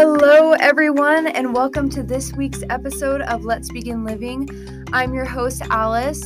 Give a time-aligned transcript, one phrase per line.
[0.00, 4.48] Hello, everyone, and welcome to this week's episode of Let's Begin Living.
[4.92, 6.22] I'm your host, Alice.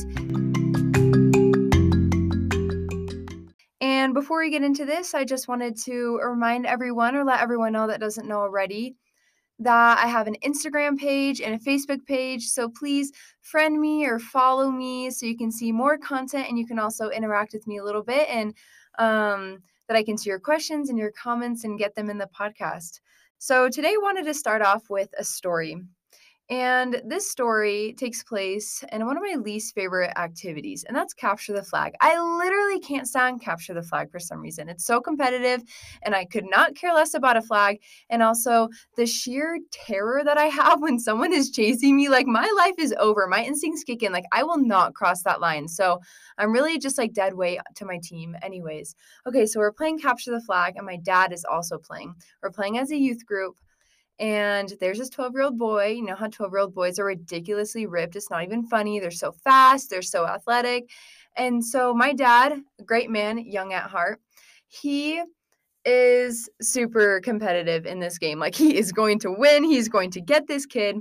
[3.81, 7.73] And before we get into this, I just wanted to remind everyone or let everyone
[7.73, 8.95] know that doesn't know already
[9.57, 12.49] that I have an Instagram page and a Facebook page.
[12.49, 13.11] So please
[13.41, 17.09] friend me or follow me so you can see more content and you can also
[17.09, 18.53] interact with me a little bit and
[18.99, 22.29] um, that I can see your questions and your comments and get them in the
[22.39, 22.99] podcast.
[23.45, 25.75] So today I wanted to start off with a story.
[26.49, 31.53] And this story takes place in one of my least favorite activities, and that's capture
[31.53, 31.93] the flag.
[32.01, 34.67] I literally can't stand capture the flag for some reason.
[34.67, 35.61] It's so competitive,
[36.01, 37.79] and I could not care less about a flag.
[38.09, 42.49] And also, the sheer terror that I have when someone is chasing me, like my
[42.57, 43.25] life is over.
[43.25, 44.11] My instincts kick in.
[44.11, 45.69] Like, I will not cross that line.
[45.69, 46.01] So,
[46.37, 48.95] I'm really just like dead weight to my team, anyways.
[49.25, 52.15] Okay, so we're playing capture the flag, and my dad is also playing.
[52.41, 53.55] We're playing as a youth group.
[54.19, 55.87] And there's this 12 year old boy.
[55.87, 58.15] You know how 12 year old boys are ridiculously ripped.
[58.15, 58.99] It's not even funny.
[58.99, 60.89] They're so fast, they're so athletic.
[61.35, 64.21] And so, my dad, great man, young at heart,
[64.67, 65.21] he
[65.85, 68.39] is super competitive in this game.
[68.39, 70.97] Like, he is going to win, he's going to get this kid.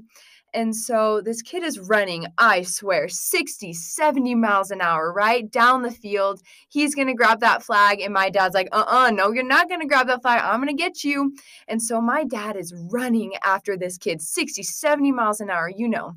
[0.55, 5.51] And so this kid is running, I swear, 60, 70 miles an hour, right?
[5.51, 6.43] Down the field.
[6.69, 8.01] He's going to grab that flag.
[8.01, 10.43] And my dad's like, uh uh no, you're not going to grab that flag.
[10.43, 11.35] I'm going to get you.
[11.69, 15.89] And so my dad is running after this kid, 60, 70 miles an hour, you
[15.89, 16.15] know.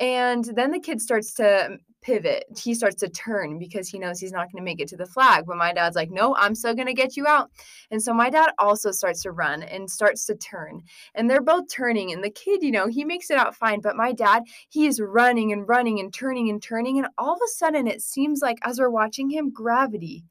[0.00, 2.44] And then the kid starts to pivot.
[2.56, 5.06] He starts to turn because he knows he's not going to make it to the
[5.06, 5.44] flag.
[5.46, 7.50] But my dad's like, no, I'm still going to get you out.
[7.90, 10.82] And so my dad also starts to run and starts to turn.
[11.14, 12.12] And they're both turning.
[12.12, 13.80] And the kid, you know, he makes it out fine.
[13.80, 16.98] But my dad, he is running and running and turning and turning.
[16.98, 20.24] And all of a sudden, it seems like as we're watching him, gravity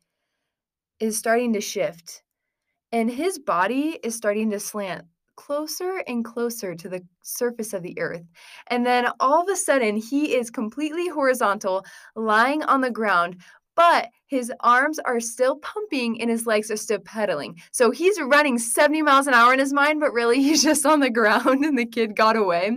[1.00, 2.24] is starting to shift.
[2.92, 5.06] And his body is starting to slant
[5.38, 8.26] closer and closer to the surface of the earth.
[8.68, 11.86] And then all of a sudden, he is completely horizontal,
[12.16, 13.38] lying on the ground,
[13.76, 17.62] but his arms are still pumping and his legs are still pedaling.
[17.72, 21.00] So he's running 70 miles an hour in his mind, but really he's just on
[21.00, 22.72] the ground and the kid got away.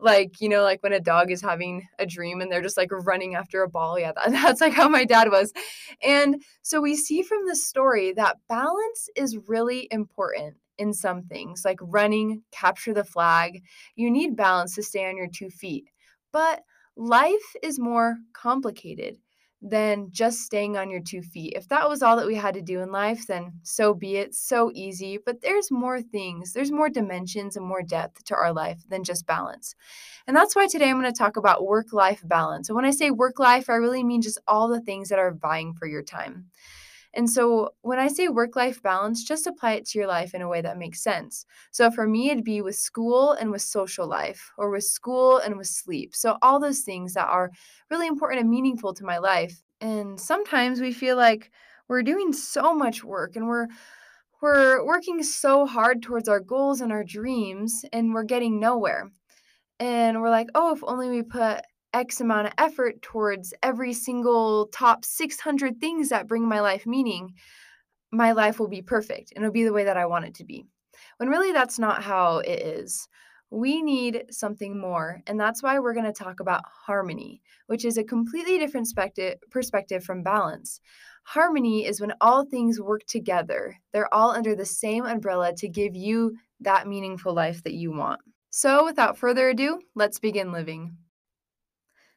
[0.00, 2.90] Like, you know, like when a dog is having a dream and they're just like
[2.90, 3.98] running after a ball.
[3.98, 5.52] Yeah, that, that's like how my dad was.
[6.02, 11.64] And so we see from the story that balance is really important in some things,
[11.64, 13.62] like running, capture the flag.
[13.96, 15.88] You need balance to stay on your two feet.
[16.32, 16.62] But
[16.96, 19.18] life is more complicated
[19.66, 21.54] than just staying on your two feet.
[21.56, 24.34] If that was all that we had to do in life, then so be it,
[24.34, 25.18] so easy.
[25.24, 29.26] But there's more things, there's more dimensions and more depth to our life than just
[29.26, 29.74] balance.
[30.26, 32.68] And that's why today I'm going to talk about work life balance.
[32.68, 35.32] And when I say work life, I really mean just all the things that are
[35.32, 36.50] vying for your time.
[37.16, 40.42] And so when I say work life balance, just apply it to your life in
[40.42, 41.46] a way that makes sense.
[41.70, 45.56] So for me, it'd be with school and with social life, or with school and
[45.56, 46.14] with sleep.
[46.14, 47.50] So all those things that are
[47.90, 49.62] really important and meaningful to my life.
[49.80, 51.50] And sometimes we feel like
[51.88, 53.68] we're doing so much work and we're
[54.42, 59.10] we're working so hard towards our goals and our dreams and we're getting nowhere.
[59.80, 61.62] And we're like, oh, if only we put
[61.94, 67.34] X amount of effort towards every single top 600 things that bring my life meaning,
[68.12, 70.44] my life will be perfect and it'll be the way that I want it to
[70.44, 70.66] be.
[71.18, 73.08] When really that's not how it is.
[73.50, 75.20] We need something more.
[75.28, 78.88] And that's why we're going to talk about harmony, which is a completely different
[79.50, 80.80] perspective from balance.
[81.22, 85.94] Harmony is when all things work together, they're all under the same umbrella to give
[85.94, 88.20] you that meaningful life that you want.
[88.50, 90.96] So, without further ado, let's begin living.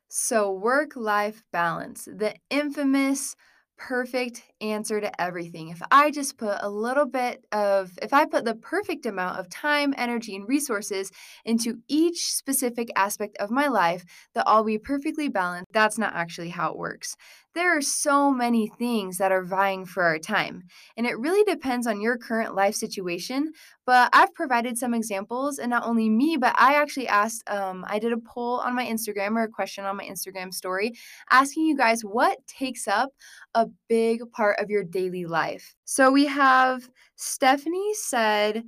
[0.10, 3.36] So, work life balance, the infamous
[3.78, 5.70] perfect answer to everything.
[5.70, 9.50] If I just put a little bit of, if I put the perfect amount of
[9.50, 11.12] time, energy, and resources
[11.46, 14.04] into each specific aspect of my life,
[14.34, 15.68] that I'll be perfectly balanced.
[15.74, 17.16] That's not actually how it works.
[17.58, 21.88] There are so many things that are vying for our time, and it really depends
[21.88, 23.52] on your current life situation.
[23.84, 27.98] But I've provided some examples, and not only me, but I actually asked, um, I
[27.98, 30.94] did a poll on my Instagram or a question on my Instagram story
[31.32, 33.10] asking you guys what takes up
[33.56, 35.74] a big part of your daily life.
[35.84, 38.66] So we have Stephanie said,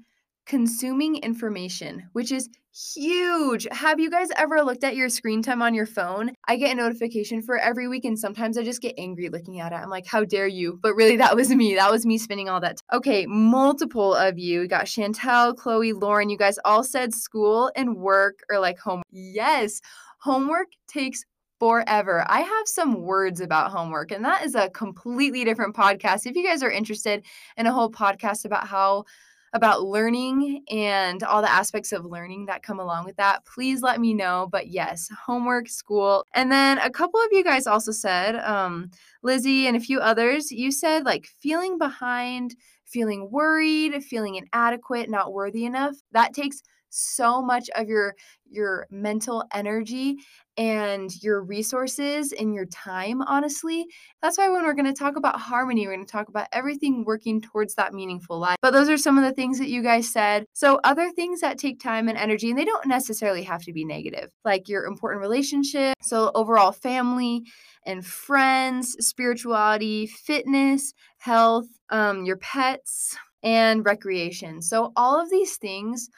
[0.50, 3.68] consuming information, which is huge.
[3.72, 6.32] Have you guys ever looked at your screen time on your phone?
[6.48, 9.72] I get a notification for every week, and sometimes I just get angry looking at
[9.72, 9.76] it.
[9.76, 10.80] I'm like, how dare you?
[10.82, 11.76] But really, that was me.
[11.76, 12.78] That was me spending all that.
[12.78, 14.62] T- okay, multiple of you.
[14.62, 16.32] We got Chantel, Chloe, Lauren.
[16.32, 19.04] You guys all said school and work or like home.
[19.12, 19.82] Yes,
[20.18, 21.26] homework takes
[21.60, 22.26] forever.
[22.28, 26.26] I have some words about homework, and that is a completely different podcast.
[26.26, 27.24] If you guys are interested
[27.56, 29.06] in a whole podcast about how
[29.54, 34.00] about learning and all the aspects of learning that come along with that, please let
[34.00, 34.48] me know.
[34.52, 36.26] But yes, homework, school.
[36.34, 38.90] And then a couple of you guys also said, um,
[39.24, 42.56] Lizzie and a few others, you said like feeling behind,
[42.86, 45.96] feeling worried, feeling inadequate, not worthy enough.
[46.12, 48.16] That takes so much of your
[48.52, 50.18] your mental energy
[50.58, 53.86] and your resources and your time honestly.
[54.22, 57.06] That's why when we're going to talk about harmony we're going to talk about everything
[57.06, 58.58] working towards that meaningful life.
[58.62, 60.46] But those are some of the things that you guys said.
[60.54, 63.86] So other things that take time and energy and they don't necessarily have to be
[63.86, 67.44] negative like your important relationship so overall family
[67.86, 74.62] and friends spirituality fitness health um, your pets and recreation.
[74.62, 76.10] So all of these things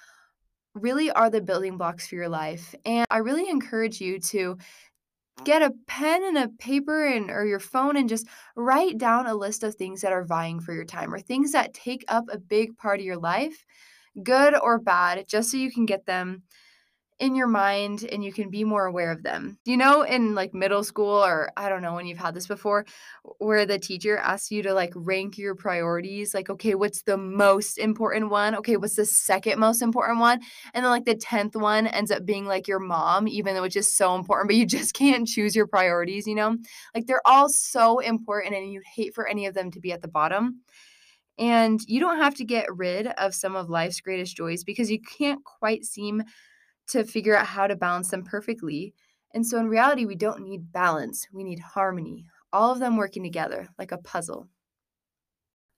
[0.73, 2.73] really are the building blocks for your life.
[2.85, 4.57] And I really encourage you to
[5.43, 9.33] get a pen and a paper and or your phone and just write down a
[9.33, 12.37] list of things that are vying for your time or things that take up a
[12.37, 13.65] big part of your life,
[14.23, 16.43] good or bad, just so you can get them
[17.21, 19.59] in your mind and you can be more aware of them.
[19.63, 22.83] You know, in like middle school, or I don't know when you've had this before,
[23.37, 27.77] where the teacher asks you to like rank your priorities, like, okay, what's the most
[27.77, 28.55] important one?
[28.55, 30.41] Okay, what's the second most important one?
[30.73, 33.75] And then like the 10th one ends up being like your mom, even though it's
[33.75, 36.57] just so important, but you just can't choose your priorities, you know?
[36.95, 40.01] Like they're all so important and you'd hate for any of them to be at
[40.01, 40.61] the bottom.
[41.37, 44.99] And you don't have to get rid of some of life's greatest joys because you
[44.99, 46.23] can't quite seem
[46.91, 48.93] to figure out how to balance them perfectly.
[49.33, 53.23] And so in reality, we don't need balance, we need harmony, all of them working
[53.23, 54.47] together like a puzzle.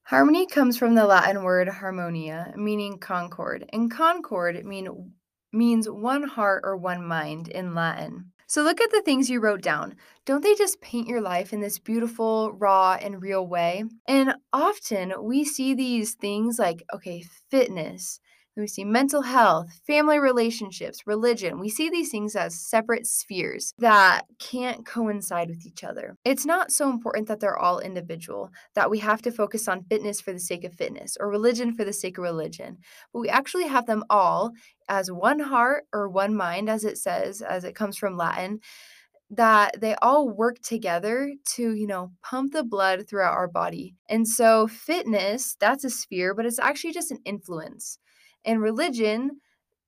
[0.03, 5.13] Harmony comes from the Latin word harmonia, meaning concord, and concord mean,
[5.53, 8.31] means one heart or one mind in Latin.
[8.47, 9.95] So look at the things you wrote down.
[10.25, 13.85] Don't they just paint your life in this beautiful, raw, and real way?
[14.07, 18.19] And often we see these things like, okay, fitness,
[18.61, 21.59] we see mental health, family relationships, religion.
[21.59, 26.17] We see these things as separate spheres that can't coincide with each other.
[26.23, 30.21] It's not so important that they're all individual, that we have to focus on fitness
[30.21, 32.77] for the sake of fitness or religion for the sake of religion,
[33.11, 34.51] but we actually have them all
[34.87, 38.59] as one heart or one mind, as it says, as it comes from Latin
[39.35, 43.95] that they all work together to, you know, pump the blood throughout our body.
[44.07, 47.97] And so, fitness, that's a sphere, but it's actually just an influence.
[48.45, 49.39] And religion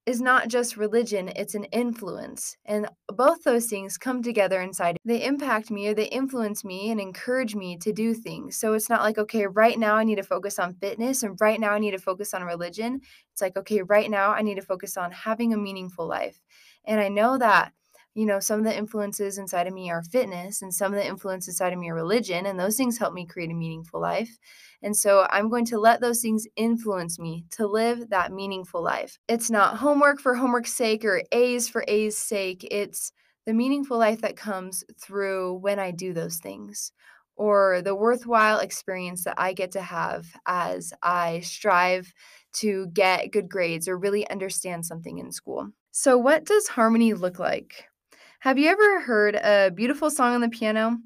[0.06, 2.58] is not just religion, it's an influence.
[2.66, 4.98] And both those things come together inside.
[5.04, 8.56] They impact me or they influence me and encourage me to do things.
[8.56, 11.60] So it's not like, okay, right now I need to focus on fitness and right
[11.60, 13.02] now I need to focus on religion.
[13.32, 16.40] It's like, okay, right now I need to focus on having a meaningful life.
[16.86, 17.74] And I know that
[18.16, 21.06] you know, some of the influences inside of me are fitness and some of the
[21.06, 22.46] influences inside of me are religion.
[22.46, 24.38] And those things help me create a meaningful life.
[24.82, 29.20] And so I'm going to let those things influence me to live that meaningful life.
[29.28, 32.66] It's not homework for homework's sake or A's for A's sake.
[32.72, 33.12] It's
[33.46, 36.94] the meaningful life that comes through when I do those things
[37.36, 42.14] or the worthwhile experience that I get to have as I strive
[42.54, 45.70] to get good grades or really understand something in school.
[45.92, 47.86] So, what does harmony look like?
[48.46, 51.00] Have you ever heard a beautiful song on the piano?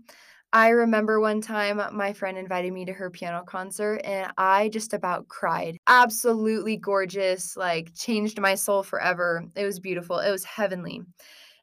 [0.51, 4.93] I remember one time my friend invited me to her piano concert and I just
[4.93, 5.77] about cried.
[5.87, 9.45] Absolutely gorgeous, like changed my soul forever.
[9.55, 11.01] It was beautiful, it was heavenly.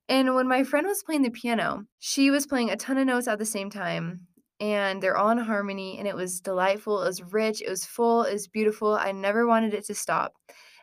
[0.08, 3.28] And when my friend was playing the piano, she was playing a ton of notes
[3.28, 4.22] at the same time
[4.58, 8.22] and they're all in harmony and it was delightful, it was rich, it was full,
[8.22, 8.94] it was beautiful.
[8.94, 10.36] I never wanted it to stop.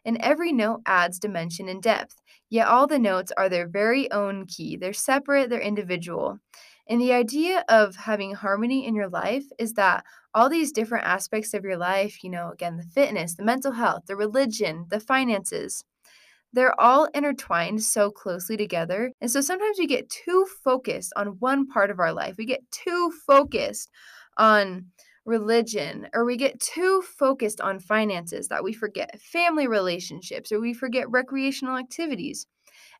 [0.05, 2.15] And every note adds dimension and depth.
[2.53, 4.77] Yet all the notes are their very own key.
[4.77, 6.37] They're separate, they're individual.
[6.87, 10.03] And the idea of having harmony in your life is that
[10.35, 14.03] all these different aspects of your life, you know, again, the fitness, the mental health,
[14.05, 15.83] the religion, the finances,
[16.53, 19.11] they're all intertwined so closely together.
[19.19, 22.35] And so sometimes we get too focused on one part of our life.
[22.37, 23.89] We get too focused
[24.37, 24.85] on
[25.25, 30.73] religion or we get too focused on finances that we forget family relationships or we
[30.73, 32.47] forget recreational activities.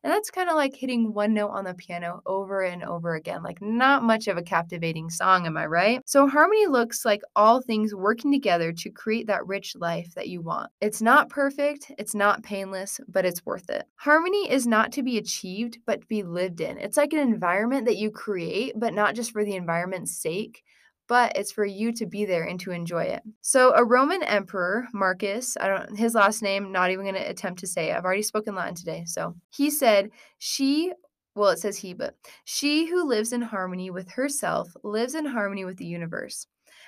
[0.04, 3.42] And that's kind of like hitting one note on the piano over and over again,
[3.42, 6.02] like not much of a captivating song, am I right?
[6.04, 10.42] So, harmony looks like all things working together to create that rich life that you
[10.42, 10.70] want.
[10.82, 13.86] It's not perfect, it's not painless, but it's worth it.
[13.96, 16.76] Harmony is not to be achieved, but to be lived in.
[16.76, 20.62] It's like an environment that you create, but not just for the environment's sake
[21.08, 23.22] but it's for you to be there and to enjoy it.
[23.40, 27.60] So a Roman emperor, Marcus, I don't his last name, not even going to attempt
[27.60, 27.96] to say it.
[27.96, 29.04] I've already spoken Latin today.
[29.06, 30.92] So he said, "She
[31.34, 35.64] well, it says he, but she who lives in harmony with herself lives in harmony
[35.64, 36.46] with the universe.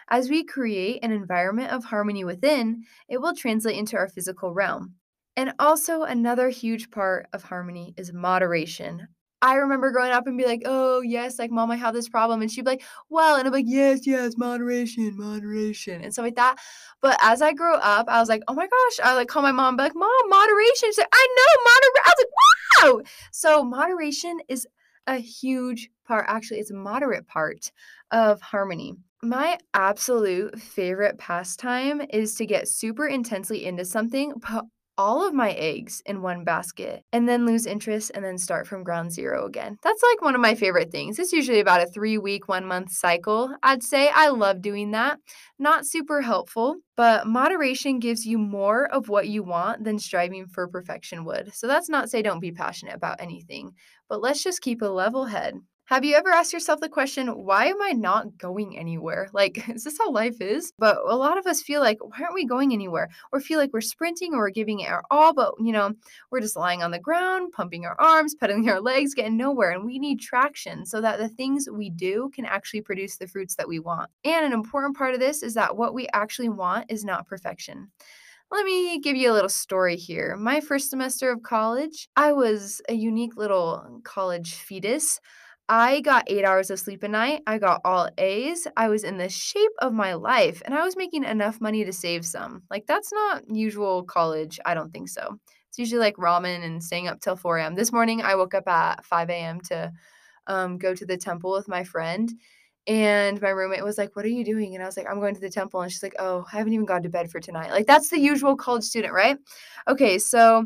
[0.09, 4.95] As we create an environment of harmony within, it will translate into our physical realm.
[5.37, 9.09] And also, another huge part of harmony is moderation.
[9.43, 12.43] I remember growing up and be like, "Oh, yes, like, mom, I have this problem."
[12.43, 16.37] And she'd be like, "Well," and I'm like, "Yes, yes, moderation, moderation," and stuff like
[16.37, 16.57] that.
[17.01, 19.53] But as I grew up, I was like, "Oh my gosh," I like call my
[19.53, 22.03] mom, like, "Mom, moderation." She's like, "I know, moderation.
[22.07, 24.67] I was like, "Wow!" So moderation is
[25.07, 27.71] a huge part, actually, it's a moderate part
[28.11, 28.95] of harmony.
[29.23, 34.65] My absolute favorite pastime is to get super intensely into something, put
[34.99, 38.85] all of my eggs in one basket, and then lose interest and then start from
[38.85, 39.77] ground zero again.
[39.83, 41.19] That's like one of my favorite things.
[41.19, 43.55] It's usually about a three week, one month cycle.
[43.63, 45.19] I'd say I love doing that.
[45.59, 50.69] Not super helpful, but moderation gives you more of what you want than striving for
[50.69, 51.55] perfection would.
[51.55, 53.73] So that's not say don't be passionate about anything,
[54.09, 55.57] but let's just keep a level head.
[55.89, 59.29] Have you ever asked yourself the question, why am I not going anywhere?
[59.33, 60.73] Like, is this how life is?
[60.81, 63.09] But a lot of us feel like, why aren't we going anywhere?
[63.31, 65.95] Or feel like we're sprinting or we're giving it our all, but you know,
[66.33, 69.71] we're just lying on the ground, pumping our arms, pedaling our legs, getting nowhere.
[69.71, 73.55] And we need traction so that the things we do can actually produce the fruits
[73.55, 74.11] that we want.
[74.25, 77.93] And an important part of this is that what we actually want is not perfection.
[78.51, 80.37] Let me give you a little story here.
[80.37, 85.21] My first semester of college, I was a unique little college fetus.
[85.69, 87.43] I got eight hours of sleep a night.
[87.47, 88.69] I got all A's.
[88.77, 91.93] I was in the shape of my life and I was making enough money to
[91.93, 92.63] save some.
[92.71, 94.61] Like, that's not usual college.
[94.65, 95.39] I don't think so.
[95.69, 97.75] It's usually like ramen and staying up till 4 a.m.
[97.75, 99.61] This morning, I woke up at 5 a.m.
[99.63, 99.93] to
[100.47, 102.33] um, go to the temple with my friend.
[102.87, 104.75] And my roommate was like, What are you doing?
[104.75, 105.81] And I was like, I'm going to the temple.
[105.81, 107.73] And she's like, Oh, I haven't even gone to bed for tonight.
[107.73, 109.37] Like, that's the usual college student, right?
[109.89, 110.65] Okay, so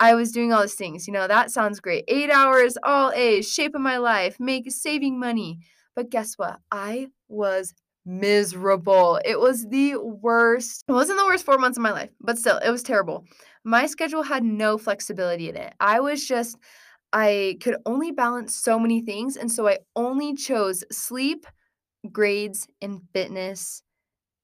[0.00, 1.06] I was doing all these things.
[1.06, 2.04] You know, that sounds great.
[2.08, 5.60] Eight hours, all A's, shape of my life, make saving money.
[5.96, 6.60] But guess what?
[6.70, 7.74] I was
[8.06, 9.20] miserable.
[9.24, 10.84] It was the worst.
[10.88, 13.24] It wasn't the worst four months of my life, but still, it was terrible.
[13.64, 15.74] My schedule had no flexibility in it.
[15.80, 16.56] I was just,
[17.12, 19.36] I could only balance so many things.
[19.36, 21.46] And so I only chose sleep,
[22.10, 23.82] grades, and fitness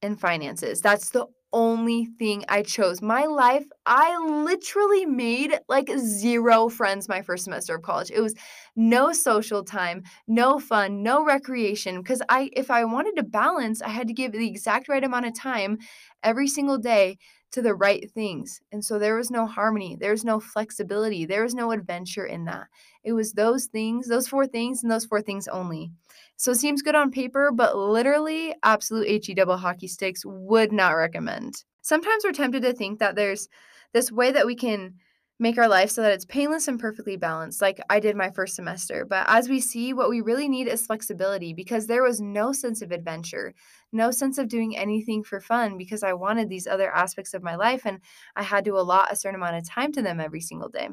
[0.02, 0.80] and finances.
[0.80, 3.00] That's the only thing I chose.
[3.00, 8.10] My life, I literally made like zero friends my first semester of college.
[8.10, 8.34] It was
[8.76, 13.88] no social time, no fun, no recreation because I if I wanted to balance, I
[13.88, 15.78] had to give the exact right amount of time
[16.22, 17.18] every single day
[17.52, 18.60] to the right things.
[18.72, 22.46] And so there was no harmony, there was no flexibility, there was no adventure in
[22.46, 22.66] that.
[23.04, 25.92] It was those things, those four things and those four things only.
[26.36, 30.90] So it seems good on paper, but literally, absolute HE double hockey sticks would not
[30.96, 31.62] recommend.
[31.80, 33.48] Sometimes we're tempted to think that there's
[33.92, 34.94] this way that we can
[35.40, 38.54] make our life so that it's painless and perfectly balanced, like I did my first
[38.54, 39.04] semester.
[39.04, 42.82] But as we see, what we really need is flexibility because there was no sense
[42.82, 43.52] of adventure,
[43.92, 47.56] no sense of doing anything for fun because I wanted these other aspects of my
[47.56, 48.00] life and
[48.36, 50.88] I had to allot a certain amount of time to them every single day.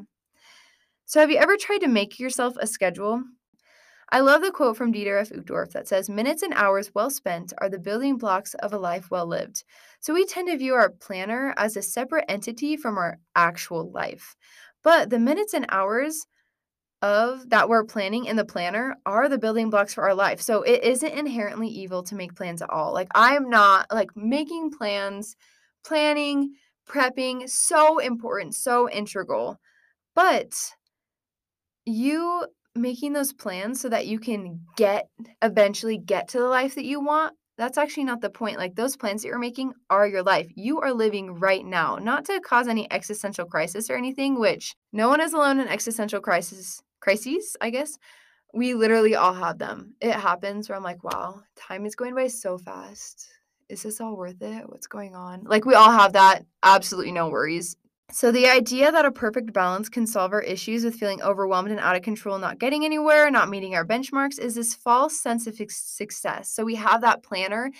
[1.06, 3.22] So, have you ever tried to make yourself a schedule?
[4.12, 5.30] I love the quote from Dieter F.
[5.30, 9.10] Uchtdorf that says, Minutes and hours well spent are the building blocks of a life
[9.10, 9.64] well lived.
[10.00, 14.36] So we tend to view our planner as a separate entity from our actual life.
[14.84, 16.26] But the minutes and hours
[17.00, 20.42] of that we're planning in the planner are the building blocks for our life.
[20.42, 22.92] So it isn't inherently evil to make plans at all.
[22.92, 25.36] Like I am not like making plans,
[25.86, 26.52] planning,
[26.86, 29.58] prepping, so important, so integral.
[30.14, 30.52] But
[31.86, 35.08] you making those plans so that you can get
[35.42, 38.96] eventually get to the life that you want that's actually not the point like those
[38.96, 40.50] plans that you're making are your life.
[40.54, 45.08] You are living right now not to cause any existential crisis or anything which no
[45.08, 47.98] one is alone in existential crisis crises i guess.
[48.54, 49.94] We literally all have them.
[50.00, 53.28] It happens where i'm like wow time is going by so fast.
[53.68, 54.68] Is this all worth it?
[54.68, 55.44] What's going on?
[55.44, 56.44] Like we all have that.
[56.62, 57.76] Absolutely no worries
[58.12, 61.80] so, the idea that a perfect balance can solve our issues with feeling overwhelmed and
[61.80, 65.58] out of control, not getting anywhere, not meeting our benchmarks, is this false sense of
[65.68, 66.48] success.
[66.48, 67.70] So, we have that planner,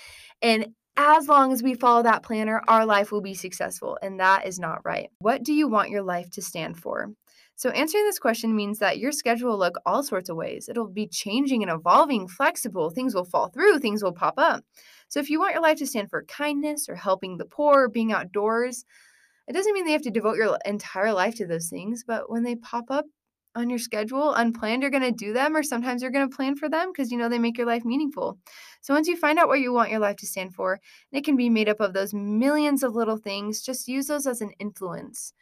[0.41, 4.47] and as long as we follow that planner, our life will be successful, and that
[4.47, 5.09] is not right.
[5.19, 7.13] What do you want your life to stand for?
[7.57, 10.69] So, answering this question means that your schedule will look all sorts of ways.
[10.69, 12.91] It'll be changing and evolving, flexible.
[12.91, 14.65] Things will fall through, things will pop up.
[15.09, 17.89] So, if you want your life to stand for kindness or helping the poor, or
[17.89, 18.85] being outdoors,
[19.49, 22.43] it doesn't mean they have to devote your entire life to those things, but when
[22.43, 23.07] they pop up
[23.55, 26.57] on your schedule unplanned, you're going to do them, or sometimes you're going to plan
[26.57, 28.39] for them because you know they make your life meaningful.
[28.81, 31.25] So once you find out what you want your life to stand for, and it
[31.25, 34.53] can be made up of those millions of little things, just use those as an
[34.59, 35.35] influence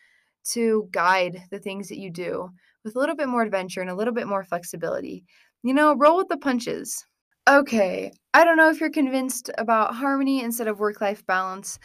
[0.43, 2.51] to guide the things that you do
[2.85, 5.25] with a little bit more adventure and a little bit more flexibility.
[5.63, 7.05] You know, roll with the punches.
[7.49, 11.79] Okay, I don't know if you're convinced about harmony instead of work life balance,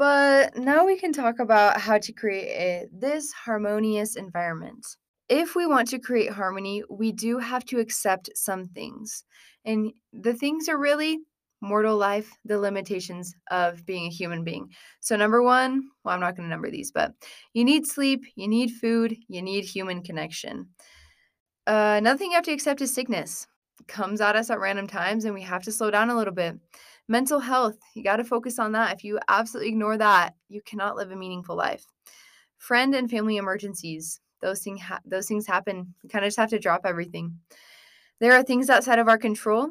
[0.00, 4.86] but now we can talk about how to create a, this harmonious environment.
[5.28, 9.24] If we want to create harmony, we do have to accept some things.
[9.66, 11.18] And the things are really
[11.60, 14.70] mortal life, the limitations of being a human being.
[15.00, 17.12] So, number one, well, I'm not going to number these, but
[17.52, 20.68] you need sleep, you need food, you need human connection.
[21.66, 23.46] Uh, another thing you have to accept is sickness.
[23.78, 26.32] It comes at us at random times, and we have to slow down a little
[26.32, 26.56] bit.
[27.10, 28.94] Mental health, you got to focus on that.
[28.94, 31.84] If you absolutely ignore that, you cannot live a meaningful life.
[32.56, 35.92] Friend and family emergencies, those, thing ha- those things happen.
[36.04, 37.36] You kind of just have to drop everything.
[38.20, 39.70] There are things outside of our control.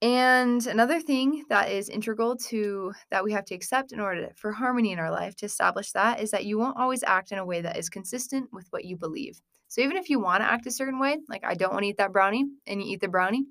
[0.00, 4.34] And another thing that is integral to that we have to accept in order to,
[4.36, 7.38] for harmony in our life to establish that is that you won't always act in
[7.38, 9.40] a way that is consistent with what you believe.
[9.66, 11.88] So even if you want to act a certain way, like I don't want to
[11.88, 13.46] eat that brownie and you eat the brownie,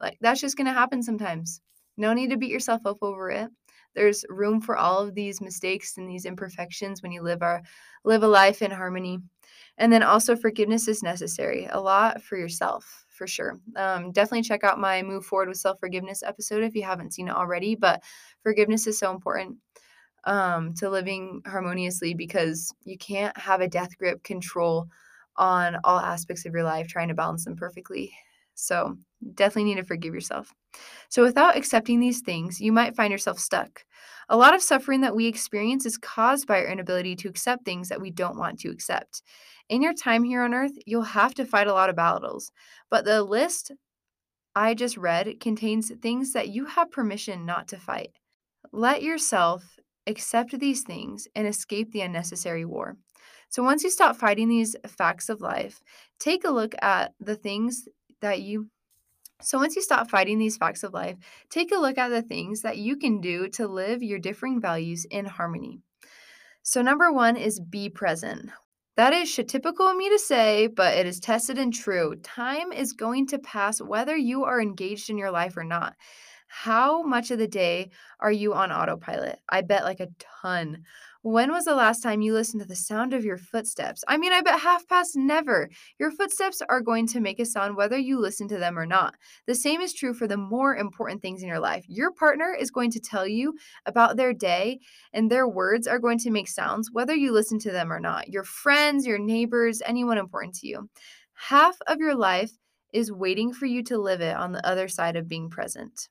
[0.00, 1.60] like that's just going to happen sometimes.
[1.96, 3.50] No need to beat yourself up over it.
[3.94, 7.62] There's room for all of these mistakes and these imperfections when you live our
[8.04, 9.20] live a life in harmony.
[9.78, 13.58] And then also forgiveness is necessary, a lot for yourself, for sure.
[13.76, 17.28] Um, definitely check out my Move Forward with Self Forgiveness episode if you haven't seen
[17.28, 17.74] it already.
[17.74, 18.02] But
[18.42, 19.56] forgiveness is so important
[20.24, 24.88] um, to living harmoniously because you can't have a death grip control
[25.36, 28.12] on all aspects of your life, trying to balance them perfectly.
[28.54, 28.96] So,
[29.34, 30.52] definitely need to forgive yourself.
[31.08, 33.84] So, without accepting these things, you might find yourself stuck.
[34.28, 37.88] A lot of suffering that we experience is caused by our inability to accept things
[37.88, 39.22] that we don't want to accept.
[39.68, 42.52] In your time here on earth, you'll have to fight a lot of battles,
[42.90, 43.72] but the list
[44.54, 48.10] I just read contains things that you have permission not to fight.
[48.72, 52.96] Let yourself accept these things and escape the unnecessary war.
[53.48, 55.80] So once you stop fighting these facts of life,
[56.18, 57.88] take a look at the things
[58.24, 58.68] that you
[59.40, 61.16] so once you stop fighting these facts of life,
[61.50, 65.04] take a look at the things that you can do to live your differing values
[65.04, 65.80] in harmony.
[66.62, 68.50] So number 1 is be present.
[68.96, 72.14] That is typical of me to say, but it is tested and true.
[72.22, 75.94] Time is going to pass whether you are engaged in your life or not.
[76.46, 79.40] How much of the day are you on autopilot?
[79.48, 80.08] I bet like a
[80.42, 80.84] ton.
[81.24, 84.04] When was the last time you listened to the sound of your footsteps?
[84.06, 85.70] I mean, I bet half past never.
[85.98, 89.14] Your footsteps are going to make a sound whether you listen to them or not.
[89.46, 91.86] The same is true for the more important things in your life.
[91.88, 93.54] Your partner is going to tell you
[93.86, 94.80] about their day,
[95.14, 98.28] and their words are going to make sounds whether you listen to them or not.
[98.28, 100.90] Your friends, your neighbors, anyone important to you.
[101.32, 102.52] Half of your life
[102.92, 106.10] is waiting for you to live it on the other side of being present.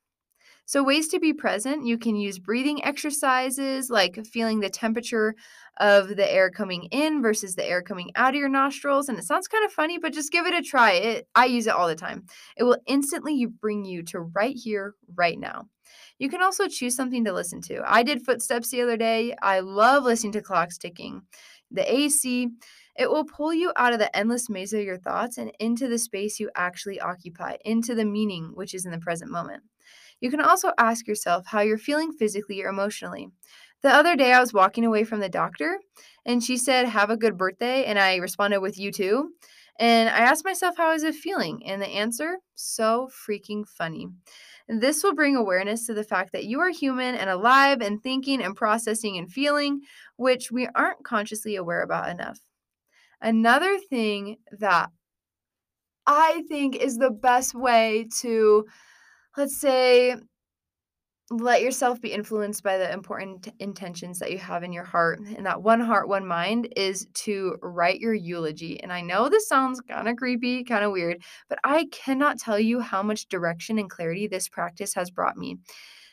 [0.66, 5.34] So, ways to be present you can use breathing exercises like feeling the temperature
[5.78, 9.08] of the air coming in versus the air coming out of your nostrils.
[9.08, 10.92] And it sounds kind of funny, but just give it a try.
[10.92, 12.24] It, I use it all the time.
[12.56, 15.66] It will instantly bring you to right here, right now.
[16.18, 17.82] You can also choose something to listen to.
[17.84, 19.34] I did footsteps the other day.
[19.42, 21.22] I love listening to clocks ticking.
[21.70, 22.48] The AC,
[22.96, 25.98] it will pull you out of the endless maze of your thoughts and into the
[25.98, 29.64] space you actually occupy, into the meaning which is in the present moment.
[30.20, 33.28] You can also ask yourself how you're feeling physically or emotionally.
[33.82, 35.78] The other day, I was walking away from the doctor
[36.24, 37.84] and she said, Have a good birthday.
[37.84, 39.32] And I responded with, You too.
[39.78, 41.66] And I asked myself, How is it feeling?
[41.66, 44.08] And the answer, so freaking funny.
[44.68, 48.42] This will bring awareness to the fact that you are human and alive and thinking
[48.42, 49.82] and processing and feeling,
[50.16, 52.40] which we aren't consciously aware about enough.
[53.20, 54.88] Another thing that
[56.06, 58.66] I think is the best way to
[59.36, 60.16] let's say
[61.30, 65.20] let yourself be influenced by the important intentions that you have in your heart.
[65.20, 68.80] And that one heart, one mind is to write your eulogy.
[68.82, 72.58] And I know this sounds kind of creepy, kind of weird, but I cannot tell
[72.58, 75.56] you how much direction and clarity this practice has brought me.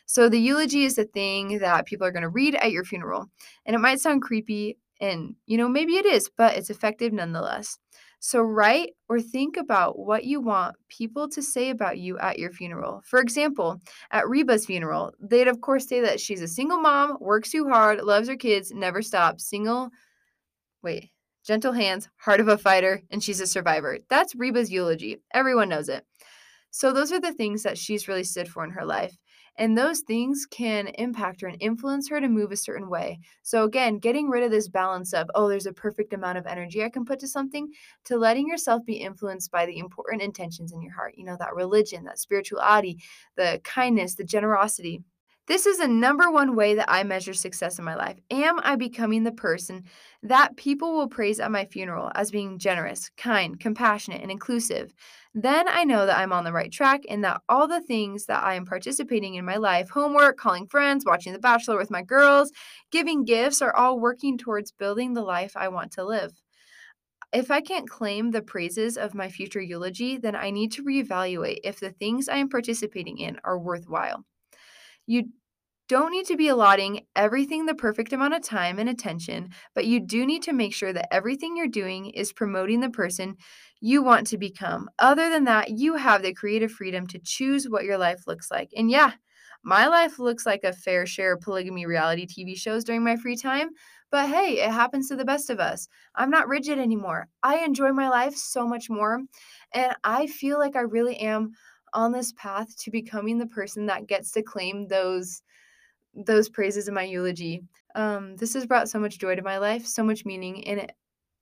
[0.06, 3.30] So, the eulogy is the thing that people are going to read at your funeral.
[3.64, 7.78] And it might sound creepy, and you know, maybe it is, but it's effective nonetheless.
[8.24, 12.52] So, write or think about what you want people to say about you at your
[12.52, 13.02] funeral.
[13.04, 13.80] For example,
[14.12, 18.00] at Reba's funeral, they'd of course say that she's a single mom, works too hard,
[18.00, 19.90] loves her kids, never stops, single,
[20.82, 21.10] wait,
[21.44, 23.98] gentle hands, heart of a fighter, and she's a survivor.
[24.08, 25.20] That's Reba's eulogy.
[25.34, 26.06] Everyone knows it.
[26.70, 29.16] So, those are the things that she's really stood for in her life.
[29.58, 33.20] And those things can impact her and influence her to move a certain way.
[33.42, 36.82] So, again, getting rid of this balance of, oh, there's a perfect amount of energy
[36.82, 37.68] I can put to something,
[38.04, 41.14] to letting yourself be influenced by the important intentions in your heart.
[41.16, 42.98] You know, that religion, that spirituality,
[43.36, 45.02] the kindness, the generosity.
[45.48, 48.16] This is the number one way that I measure success in my life.
[48.30, 49.84] Am I becoming the person
[50.22, 54.94] that people will praise at my funeral as being generous, kind, compassionate, and inclusive?
[55.34, 58.44] Then I know that I'm on the right track and that all the things that
[58.44, 62.52] I am participating in my life homework, calling friends, watching The Bachelor with my girls,
[62.92, 66.32] giving gifts are all working towards building the life I want to live.
[67.32, 71.58] If I can't claim the praises of my future eulogy, then I need to reevaluate
[71.64, 74.24] if the things I am participating in are worthwhile.
[75.06, 75.24] You
[75.88, 80.00] don't need to be allotting everything the perfect amount of time and attention, but you
[80.00, 83.36] do need to make sure that everything you're doing is promoting the person
[83.80, 84.88] you want to become.
[84.98, 88.70] Other than that, you have the creative freedom to choose what your life looks like.
[88.76, 89.12] And yeah,
[89.64, 93.36] my life looks like a fair share of polygamy reality TV shows during my free
[93.36, 93.70] time,
[94.10, 95.88] but hey, it happens to the best of us.
[96.14, 97.28] I'm not rigid anymore.
[97.42, 99.20] I enjoy my life so much more,
[99.72, 101.52] and I feel like I really am
[101.94, 105.42] on this path to becoming the person that gets to claim those
[106.14, 107.62] those praises in my eulogy.
[107.94, 110.92] Um, this has brought so much joy to my life, so much meaning, and it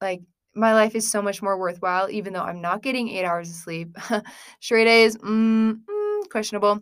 [0.01, 0.23] like
[0.55, 3.57] my life is so much more worthwhile, even though I'm not getting eight hours of
[3.57, 3.97] sleep.
[4.61, 6.81] Straight A's, mm, mm, questionable.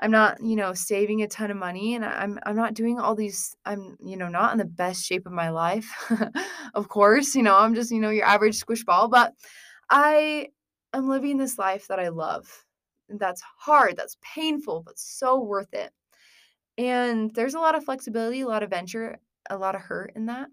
[0.00, 3.14] I'm not, you know, saving a ton of money, and I'm I'm not doing all
[3.14, 3.56] these.
[3.64, 5.90] I'm, you know, not in the best shape of my life.
[6.74, 9.32] of course, you know, I'm just, you know, your average squish ball, but
[9.90, 10.48] I
[10.92, 12.64] am living this life that I love.
[13.08, 15.92] That's hard, that's painful, but so worth it.
[16.76, 19.18] And there's a lot of flexibility, a lot of venture,
[19.50, 20.48] a lot of hurt in that.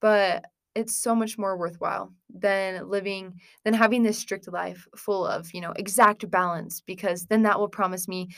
[0.00, 5.52] But it's so much more worthwhile than living than having this strict life full of,
[5.52, 8.28] you know, exact balance because then that will promise me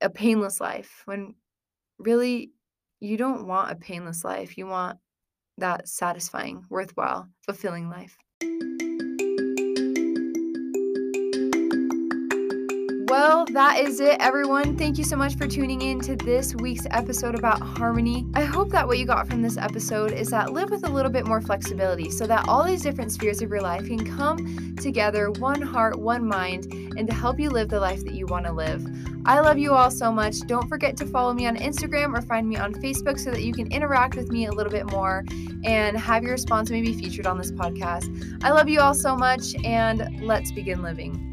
[0.00, 1.34] a painless life when
[1.98, 2.52] really
[3.00, 4.58] you don't want a painless life.
[4.58, 4.98] You want
[5.58, 8.16] that satisfying, worthwhile, fulfilling life.
[13.08, 14.76] Well, that is it, everyone.
[14.76, 18.26] Thank you so much for tuning in to this week's episode about harmony.
[18.34, 21.12] I hope that what you got from this episode is that live with a little
[21.12, 25.30] bit more flexibility so that all these different spheres of your life can come together,
[25.30, 26.64] one heart, one mind,
[26.98, 28.84] and to help you live the life that you want to live.
[29.24, 30.40] I love you all so much.
[30.40, 33.52] Don't forget to follow me on Instagram or find me on Facebook so that you
[33.52, 35.24] can interact with me a little bit more
[35.62, 38.42] and have your response maybe featured on this podcast.
[38.42, 41.25] I love you all so much, and let's begin living.